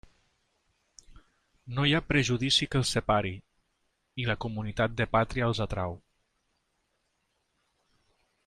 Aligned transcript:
No 1.75 1.83
hi 1.89 1.93
ha 1.97 2.01
prejudici 2.13 2.69
que 2.75 2.81
els 2.83 2.93
separi, 2.97 3.35
i 4.23 4.27
la 4.31 4.39
comunitat 4.47 4.97
de 5.03 5.09
pàtria 5.17 5.49
els 5.51 5.63
atrau. 5.67 5.97